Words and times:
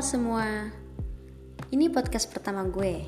Semua, 0.00 0.64
ini 1.76 1.92
podcast 1.92 2.32
pertama 2.32 2.64
gue. 2.64 3.04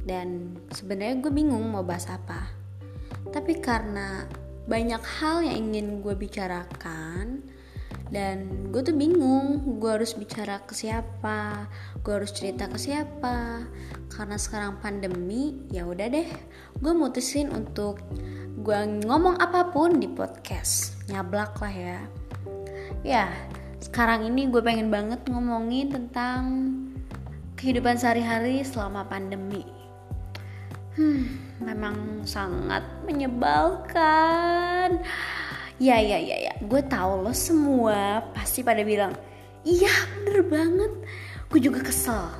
Dan 0.00 0.56
sebenarnya 0.72 1.20
gue 1.20 1.28
bingung 1.28 1.68
mau 1.68 1.84
bahas 1.84 2.08
apa. 2.08 2.48
Tapi 3.28 3.60
karena 3.60 4.24
banyak 4.64 5.04
hal 5.20 5.44
yang 5.44 5.68
ingin 5.68 6.00
gue 6.00 6.16
bicarakan 6.16 7.44
dan 8.08 8.68
gue 8.72 8.80
tuh 8.80 8.96
bingung 8.96 9.76
gue 9.76 9.92
harus 9.92 10.16
bicara 10.16 10.64
ke 10.64 10.72
siapa, 10.72 11.68
gue 12.00 12.12
harus 12.16 12.32
cerita 12.32 12.64
ke 12.72 12.80
siapa. 12.80 13.68
Karena 14.08 14.40
sekarang 14.40 14.80
pandemi, 14.80 15.68
ya 15.68 15.84
udah 15.84 16.08
deh, 16.08 16.32
gue 16.80 16.92
mutusin 16.96 17.52
untuk 17.52 18.00
gue 18.56 19.04
ngomong 19.04 19.36
apa 19.36 19.68
pun 19.68 20.00
di 20.00 20.08
podcast, 20.08 20.96
nyablak 21.12 21.60
lah 21.60 21.74
ya. 21.76 22.00
Ya, 23.04 23.28
sekarang 23.82 24.30
ini 24.30 24.46
gue 24.46 24.62
pengen 24.62 24.94
banget 24.94 25.26
ngomongin 25.26 25.90
tentang 25.90 26.42
kehidupan 27.58 27.98
sehari-hari 27.98 28.62
selama 28.62 29.02
pandemi. 29.10 29.66
Hmm, 30.94 31.26
memang 31.58 32.22
sangat 32.22 32.86
menyebalkan. 33.02 35.02
Ya 35.82 35.98
ya 35.98 36.18
ya 36.20 36.36
ya, 36.46 36.54
gue 36.62 36.82
tahu 36.86 37.26
lo 37.26 37.34
semua 37.34 38.22
pasti 38.30 38.62
pada 38.62 38.86
bilang, 38.86 39.18
iya 39.66 39.90
bener 40.22 40.46
banget. 40.46 40.92
Gue 41.50 41.58
juga 41.58 41.82
kesel, 41.82 42.30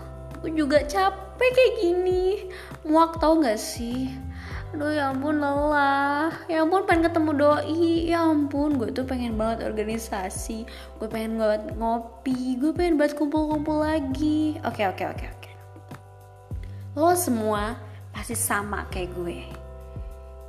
gue 0.46 0.54
juga 0.54 0.86
capek 0.86 1.50
kayak 1.50 1.74
gini. 1.82 2.54
Muak 2.86 3.18
tau 3.18 3.42
gak 3.42 3.58
sih? 3.58 4.14
Aduh 4.72 4.92
ya 4.92 5.12
ampun 5.12 5.36
lelah. 5.36 6.32
Ya 6.48 6.64
ampun 6.64 6.88
pengen 6.88 7.08
ketemu 7.08 7.30
doi. 7.36 8.08
Ya 8.08 8.24
ampun 8.24 8.80
gue 8.80 8.88
tuh 8.92 9.04
pengen 9.04 9.36
banget 9.36 9.68
organisasi. 9.68 10.64
Gue 10.96 11.08
pengen 11.12 11.36
banget 11.36 11.76
ngopi. 11.76 12.56
Gue 12.56 12.72
pengen 12.72 12.96
banget 12.96 13.20
kumpul-kumpul 13.20 13.84
lagi. 13.84 14.56
Oke 14.64 14.88
oke 14.88 15.04
oke 15.04 15.26
oke. 15.28 15.50
Lo 16.96 17.12
semua 17.12 17.76
pasti 18.16 18.32
sama 18.32 18.88
kayak 18.88 19.10
gue. 19.12 19.40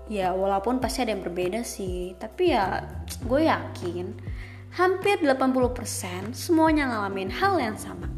Ya 0.07 0.31
walaupun 0.31 0.79
pasti 0.79 1.03
ada 1.03 1.11
yang 1.11 1.23
berbeda 1.23 1.59
sih. 1.67 2.15
Tapi 2.15 2.55
ya 2.55 2.79
gue 3.27 3.41
yakin 3.43 4.07
Hampir 4.73 5.21
80% 5.21 6.33
semuanya 6.33 6.89
ngalamin 6.89 7.29
hal 7.29 7.61
yang 7.61 7.77
sama. 7.77 8.09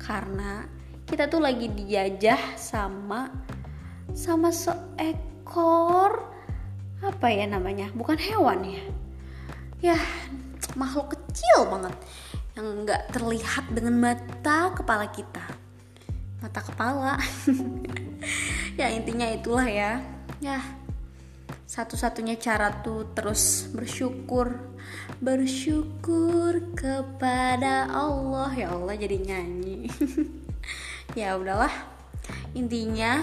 Karena 0.00 0.64
kita 1.04 1.28
tuh 1.28 1.44
lagi 1.44 1.68
dijajah 1.68 2.56
sama 2.56 3.28
sama 4.16 4.48
seek 4.48 5.29
ekor 5.50 6.30
apa 7.02 7.26
ya 7.26 7.42
namanya? 7.50 7.90
Bukan 7.90 8.14
hewan 8.22 8.62
ya? 8.62 8.82
Ya 9.82 9.98
makhluk 10.78 11.18
kecil 11.18 11.66
banget 11.66 11.90
yang 12.54 12.86
nggak 12.86 13.10
terlihat 13.10 13.66
dengan 13.74 13.98
mata 13.98 14.70
kepala 14.70 15.10
kita. 15.10 15.42
Mata 16.38 16.62
kepala. 16.62 17.18
Ya 18.78 18.88
intinya 18.92 19.28
itulah 19.28 19.66
ya. 19.66 20.00
Ya 20.40 20.60
satu-satunya 21.66 22.38
cara 22.38 22.80
tuh 22.80 23.10
terus 23.12 23.68
bersyukur. 23.74 24.56
Bersyukur 25.18 26.76
kepada 26.78 27.90
Allah. 27.90 28.54
Ya 28.54 28.70
Allah 28.70 28.94
jadi 28.94 29.18
nyanyi. 29.18 29.90
Ya 31.18 31.34
udahlah. 31.34 31.74
Intinya 32.54 33.18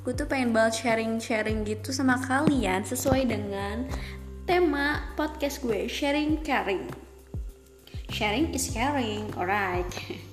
gue 0.00 0.16
tuh 0.16 0.24
pengen 0.24 0.56
banget 0.56 0.80
sharing-sharing 0.80 1.60
gitu 1.68 1.92
sama 1.92 2.16
kalian 2.24 2.80
sesuai 2.80 3.28
dengan 3.28 3.84
tema 4.48 5.04
podcast 5.12 5.60
gue 5.60 5.84
sharing 5.92 6.40
caring. 6.40 6.88
Sharing 8.08 8.48
is 8.56 8.72
caring 8.72 9.28
alright. 9.36 9.88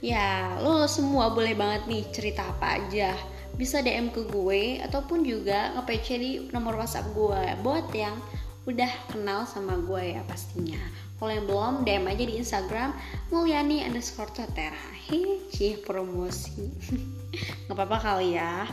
Ya 0.00 0.56
lo 0.64 0.88
semua 0.88 1.28
boleh 1.28 1.52
banget 1.52 1.84
nih 1.84 2.08
cerita 2.08 2.40
apa 2.48 2.80
aja. 2.80 3.12
Bisa 3.60 3.84
DM 3.84 4.08
ke 4.08 4.24
gue 4.32 4.80
ataupun 4.80 5.20
juga 5.28 5.76
nge-PC 5.76 6.08
di 6.16 6.30
nomor 6.56 6.80
WhatsApp 6.80 7.12
gue 7.12 7.42
buat 7.60 7.84
yang 7.92 8.16
udah 8.64 8.88
kenal 9.12 9.44
sama 9.44 9.76
gue 9.84 10.16
ya 10.16 10.24
pastinya. 10.24 10.80
Kalau 11.20 11.36
yang 11.36 11.44
belum 11.44 11.74
DM 11.84 12.08
aja 12.08 12.24
di 12.24 12.34
Instagram 12.40 12.96
Mulyani 13.28 13.84
underscore 13.84 14.32
Totera. 14.32 14.80
Hehe, 15.04 15.76
promosi. 15.84 16.64
Nggak 17.68 17.76
apa-apa 17.76 17.96
kali 18.00 18.40
ya 18.40 18.64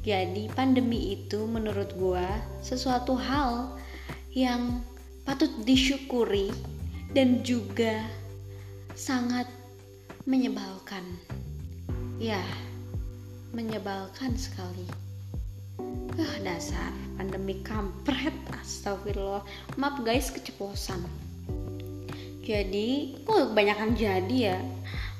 jadi 0.00 0.48
pandemi 0.56 1.16
itu 1.16 1.44
menurut 1.44 1.92
gue 1.96 2.26
sesuatu 2.64 3.16
hal 3.16 3.76
yang 4.32 4.80
patut 5.24 5.50
disyukuri 5.66 6.48
dan 7.12 7.42
juga 7.42 8.06
sangat 8.94 9.48
menyebalkan. 10.28 11.02
Ya, 12.20 12.44
menyebalkan 13.56 14.36
sekali. 14.36 14.84
Ah, 16.20 16.36
dasar 16.44 16.92
pandemi 17.16 17.64
kampret, 17.64 18.34
astagfirullah. 18.60 19.44
Maaf 19.80 20.04
guys, 20.04 20.28
keceplosan. 20.28 21.00
Jadi, 22.44 23.20
kok 23.24 23.52
kebanyakan 23.52 23.96
jadi 23.96 24.36
ya? 24.52 24.58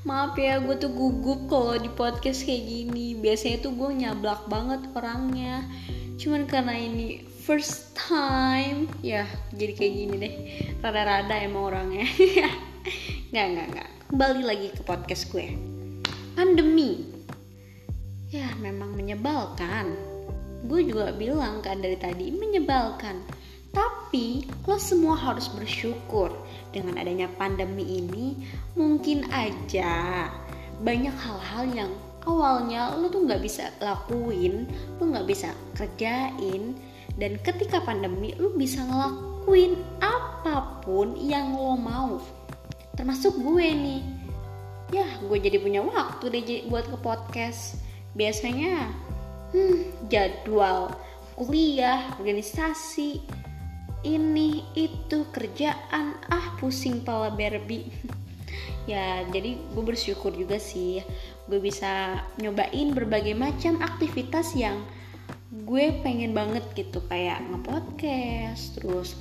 Maaf 0.01 0.33
ya 0.41 0.57
gue 0.65 0.81
tuh 0.81 0.89
gugup 0.89 1.45
kalau 1.53 1.77
di 1.77 1.91
podcast 1.93 2.49
kayak 2.49 2.65
gini. 2.65 3.17
Biasanya 3.21 3.61
tuh 3.61 3.73
gue 3.77 3.91
nyablak 3.93 4.49
banget 4.49 4.81
orangnya. 4.97 5.65
Cuman 6.17 6.49
karena 6.49 6.77
ini 6.77 7.25
first 7.25 7.97
time 7.97 8.89
ya 9.05 9.29
jadi 9.53 9.73
kayak 9.77 9.95
gini 9.95 10.15
deh. 10.17 10.35
Rada-rada 10.81 11.37
emang 11.41 11.73
orangnya. 11.73 12.07
Nggak 13.31 13.47
nggak 13.55 13.67
nggak. 13.77 13.91
Kembali 14.11 14.43
lagi 14.43 14.69
ke 14.73 14.83
podcast 14.83 15.29
gue. 15.31 15.55
Pandemi. 16.35 17.05
Ya 18.33 18.51
memang 18.59 18.97
menyebalkan. 18.97 19.95
Gue 20.65 20.83
juga 20.83 21.13
bilang 21.13 21.61
kan 21.61 21.79
dari 21.79 21.95
tadi 22.01 22.33
menyebalkan 22.33 23.21
tapi 24.11 24.43
lo 24.67 24.75
semua 24.75 25.15
harus 25.15 25.47
bersyukur 25.55 26.35
dengan 26.75 26.99
adanya 26.99 27.31
pandemi 27.39 28.03
ini 28.03 28.43
mungkin 28.75 29.23
aja 29.31 30.27
banyak 30.83 31.15
hal-hal 31.15 31.71
yang 31.71 31.93
awalnya 32.27 32.91
lo 32.99 33.07
tuh 33.07 33.23
nggak 33.23 33.39
bisa 33.39 33.71
lakuin, 33.79 34.67
lo 34.99 35.15
nggak 35.15 35.31
bisa 35.31 35.55
kerjain 35.79 36.75
dan 37.23 37.39
ketika 37.47 37.79
pandemi 37.87 38.35
lo 38.35 38.51
bisa 38.51 38.83
ngelakuin 38.83 39.79
apa 40.03 40.83
pun 40.83 41.15
yang 41.15 41.55
lo 41.55 41.79
mau. 41.79 42.19
Termasuk 42.99 43.39
gue 43.39 43.67
nih. 43.71 44.03
Ya, 44.91 45.07
gue 45.23 45.39
jadi 45.39 45.63
punya 45.63 45.87
waktu 45.87 46.35
deh 46.35 46.43
buat 46.67 46.83
ke 46.91 46.99
podcast. 46.99 47.79
Biasanya 48.19 48.91
hmm, 49.55 50.11
jadwal 50.11 50.99
kuliah, 51.39 52.11
organisasi, 52.19 53.23
ini 54.07 54.65
itu 54.73 55.29
kerjaan. 55.33 56.17
Ah 56.33 56.57
pusing 56.61 57.05
pala 57.05 57.33
Barbie. 57.33 57.89
Ya 58.89 59.23
jadi 59.29 59.55
gue 59.77 59.85
bersyukur 59.87 60.35
juga 60.35 60.59
sih. 60.59 61.05
Gue 61.47 61.63
bisa 61.63 62.19
nyobain 62.41 62.91
berbagai 62.91 63.37
macam 63.39 63.79
aktivitas 63.79 64.57
yang 64.57 64.83
gue 65.53 65.95
pengen 66.03 66.35
banget 66.35 66.65
gitu. 66.75 66.99
Kayak 67.07 67.45
ngepodcast 67.53 68.81
terus 68.81 69.15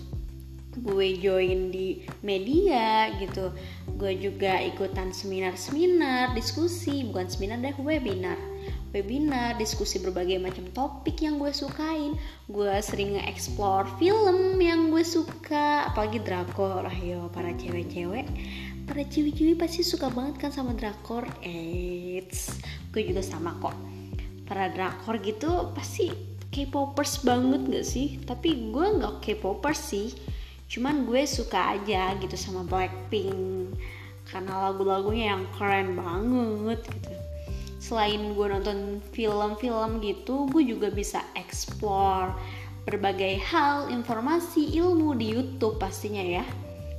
gue 0.73 1.07
join 1.21 1.69
di 1.69 2.01
media 2.25 3.13
gitu. 3.21 3.53
Gue 3.99 4.17
juga 4.17 4.57
ikutan 4.57 5.13
seminar-seminar 5.13 6.33
diskusi. 6.33 7.05
Bukan 7.05 7.29
seminar 7.29 7.61
deh 7.61 7.75
webinar 7.77 8.39
webinar, 8.89 9.57
diskusi 9.61 10.01
berbagai 10.01 10.41
macam 10.41 10.65
topik 10.73 11.21
yang 11.21 11.37
gue 11.37 11.53
sukain. 11.53 12.17
Gue 12.49 12.73
sering 12.81 13.17
nge-explore 13.17 13.85
film 14.01 14.57
yang 14.57 14.89
gue 14.89 15.05
suka, 15.05 15.89
apalagi 15.89 16.21
drakor. 16.21 16.81
lah 16.85 16.97
yo, 16.97 17.29
para 17.29 17.53
cewek-cewek, 17.53 18.25
para 18.89 19.01
cewek-cewek 19.05 19.57
pasti 19.61 19.85
suka 19.85 20.09
banget 20.09 20.41
kan 20.41 20.51
sama 20.53 20.73
drakor. 20.73 21.25
Eits, 21.45 22.57
gue 22.89 23.05
juga 23.05 23.21
sama 23.21 23.53
kok. 23.61 23.77
Para 24.49 24.73
drakor 24.73 25.21
gitu 25.21 25.69
pasti 25.77 26.09
K-popers 26.49 27.21
banget 27.21 27.61
gak 27.69 27.85
sih? 27.85 28.17
Tapi 28.25 28.73
gue 28.73 28.87
gak 28.97 29.21
K-popers 29.21 29.81
sih. 29.93 30.09
Cuman 30.65 31.05
gue 31.05 31.25
suka 31.29 31.77
aja 31.77 32.17
gitu 32.17 32.33
sama 32.33 32.65
Blackpink 32.65 33.73
karena 34.29 34.69
lagu-lagunya 34.69 35.33
yang 35.33 35.49
keren 35.57 35.97
banget 35.97 36.85
gitu 36.85 37.28
selain 37.79 38.35
gue 38.35 38.47
nonton 38.51 38.99
film-film 39.15 40.03
gitu 40.03 40.51
gue 40.51 40.63
juga 40.67 40.91
bisa 40.91 41.23
explore 41.39 42.35
berbagai 42.83 43.39
hal 43.39 43.87
informasi 43.87 44.75
ilmu 44.79 45.15
di 45.15 45.35
YouTube 45.35 45.79
pastinya 45.79 46.21
ya. 46.21 46.45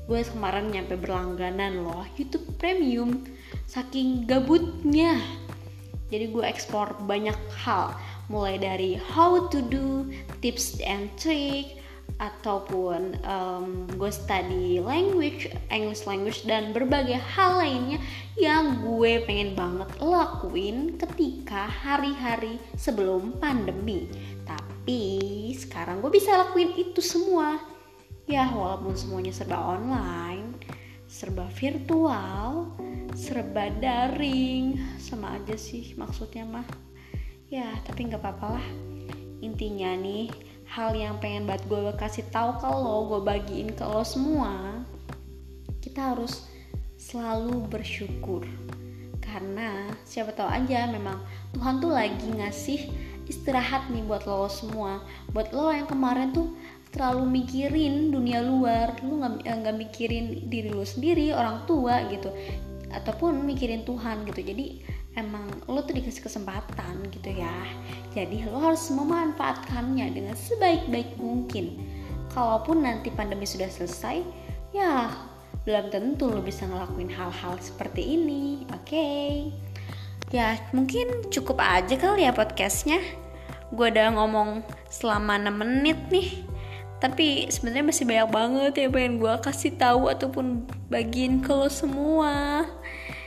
Gue 0.09 0.27
kemarin 0.27 0.73
nyampe 0.73 0.99
berlangganan 0.99 1.87
loh 1.87 2.03
YouTube 2.17 2.45
Premium 2.59 3.23
saking 3.69 4.27
gabutnya. 4.27 5.21
Jadi 6.11 6.35
gue 6.35 6.43
explore 6.43 6.97
banyak 7.07 7.37
hal 7.63 7.95
mulai 8.31 8.59
dari 8.59 8.95
how 8.99 9.47
to 9.51 9.63
do 9.63 10.07
tips 10.43 10.79
and 10.83 11.11
trick 11.19 11.80
ataupun 12.21 13.17
um, 13.25 13.89
gue 13.97 14.13
study 14.13 14.77
language, 14.85 15.49
English 15.73 16.05
language 16.05 16.45
dan 16.45 16.77
berbagai 16.77 17.17
hal 17.17 17.65
lainnya 17.65 17.97
yang 18.37 18.85
gue 18.85 19.25
pengen 19.25 19.57
banget 19.57 19.89
lakuin 20.05 21.01
ketika 21.01 21.65
hari-hari 21.65 22.61
sebelum 22.77 23.41
pandemi. 23.41 24.05
Tapi 24.45 25.57
sekarang 25.57 26.05
gue 26.05 26.13
bisa 26.13 26.37
lakuin 26.37 26.77
itu 26.77 27.01
semua. 27.01 27.57
Ya 28.29 28.53
walaupun 28.53 28.93
semuanya 28.95 29.33
serba 29.33 29.57
online, 29.57 30.61
serba 31.09 31.49
virtual, 31.57 32.69
serba 33.17 33.73
daring, 33.81 34.77
sama 35.01 35.41
aja 35.41 35.57
sih 35.57 35.97
maksudnya 35.97 36.45
mah. 36.45 36.69
Ya 37.49 37.81
tapi 37.89 38.13
nggak 38.13 38.21
apa-apa 38.21 38.61
lah. 38.61 38.69
Intinya 39.41 39.97
nih 39.97 40.50
hal 40.71 40.95
yang 40.95 41.19
pengen 41.19 41.51
banget 41.51 41.67
gue 41.67 41.91
kasih 41.99 42.25
tahu 42.31 42.55
ke 42.63 42.69
lo 42.71 43.11
gue 43.11 43.21
bagiin 43.27 43.75
ke 43.75 43.83
lo 43.83 44.07
semua 44.07 44.81
kita 45.83 46.15
harus 46.15 46.47
selalu 47.01 47.65
bersyukur. 47.67 48.45
Karena 49.25 49.89
siapa 50.05 50.37
tahu 50.37 50.47
aja 50.47 50.85
memang 50.93 51.19
Tuhan 51.57 51.81
tuh 51.81 51.91
lagi 51.97 52.29
ngasih 52.29 52.93
istirahat 53.25 53.89
nih 53.89 54.05
buat 54.05 54.29
lo 54.29 54.47
semua. 54.53 55.01
Buat 55.33 55.57
lo 55.57 55.73
yang 55.73 55.89
kemarin 55.89 56.37
tuh 56.37 56.53
terlalu 56.93 57.41
mikirin 57.43 58.11
dunia 58.11 58.43
luar 58.43 58.99
lu 59.07 59.23
nggak 59.23 59.47
nggak 59.47 59.77
mikirin 59.79 60.51
diri 60.51 60.75
lu 60.75 60.83
sendiri 60.83 61.31
orang 61.31 61.63
tua 61.65 62.03
gitu 62.11 62.29
ataupun 62.91 63.47
mikirin 63.47 63.87
Tuhan 63.87 64.27
gitu. 64.29 64.43
Jadi 64.45 64.83
emang 65.19 65.51
lo 65.67 65.83
tuh 65.83 65.97
dikasih 65.97 66.23
kesempatan 66.23 67.07
gitu 67.11 67.31
ya. 67.35 67.57
Jadi 68.15 68.47
lo 68.47 68.63
harus 68.63 68.91
memanfaatkannya 68.95 70.07
dengan 70.15 70.37
sebaik-baik 70.39 71.19
mungkin. 71.19 71.79
Kalaupun 72.31 72.87
nanti 72.87 73.11
pandemi 73.11 73.47
sudah 73.47 73.67
selesai 73.67 74.23
ya 74.71 75.11
belum 75.67 75.91
tentu 75.91 76.31
lo 76.31 76.41
bisa 76.41 76.63
ngelakuin 76.63 77.11
hal-hal 77.11 77.59
seperti 77.59 78.17
ini 78.17 78.65
oke? 78.71 78.87
Okay? 78.87 79.51
ya 80.31 80.55
mungkin 80.71 81.27
cukup 81.27 81.59
aja 81.59 81.99
kali 81.99 82.23
ya 82.23 82.31
podcastnya. 82.31 83.03
Gue 83.75 83.91
udah 83.91 84.15
ngomong 84.15 84.63
selama 84.91 85.39
6 85.39 85.51
menit 85.63 85.99
nih. 86.11 86.47
Tapi 87.03 87.51
sebenarnya 87.51 87.87
masih 87.91 88.05
banyak 88.07 88.29
banget 88.31 88.73
ya 88.77 88.87
pengen 88.93 89.19
gue 89.19 89.35
kasih 89.43 89.73
tahu 89.75 90.07
ataupun 90.07 90.69
bagiin 90.93 91.41
ke 91.41 91.51
lo 91.51 91.67
semua 91.67 92.67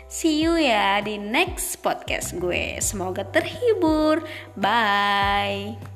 See 0.09 0.43
you 0.43 0.57
ya 0.57 1.01
di 1.01 1.17
next 1.17 1.81
podcast 1.81 2.37
gue. 2.37 2.77
Semoga 2.81 3.25
terhibur. 3.25 4.25
Bye. 4.57 5.92